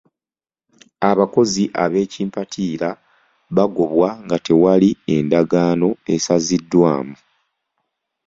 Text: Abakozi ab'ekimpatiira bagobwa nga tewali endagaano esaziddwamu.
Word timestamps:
Abakozi 1.09 1.63
ab'ekimpatiira 1.83 2.89
bagobwa 3.57 4.09
nga 4.23 4.37
tewali 4.45 4.89
endagaano 5.15 5.89
esaziddwamu. 6.15 7.15